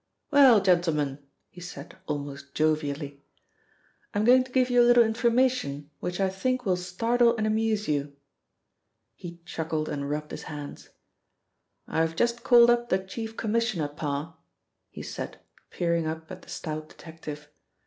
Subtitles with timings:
[0.31, 1.19] "Well, gentlemen,"
[1.51, 3.23] he said almost jovially,
[4.15, 7.87] "I'm going to give you a little information which I think will startle and amuse
[7.87, 8.15] you."
[9.13, 10.89] He chuckled and rubbed his hands.
[11.87, 14.35] "I have just called up the Chief Commissioner, Parr,"
[14.89, 17.51] he said, peering up at the stout detective.